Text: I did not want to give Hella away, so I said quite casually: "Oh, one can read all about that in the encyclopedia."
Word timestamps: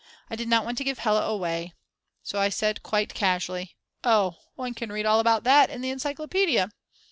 I 0.31 0.35
did 0.35 0.47
not 0.47 0.65
want 0.65 0.79
to 0.79 0.83
give 0.83 0.97
Hella 0.97 1.27
away, 1.29 1.75
so 2.23 2.39
I 2.39 2.49
said 2.49 2.81
quite 2.81 3.13
casually: 3.13 3.75
"Oh, 4.03 4.37
one 4.55 4.73
can 4.73 4.91
read 4.91 5.05
all 5.05 5.19
about 5.19 5.43
that 5.43 5.69
in 5.69 5.81
the 5.81 5.91
encyclopedia." 5.91 6.71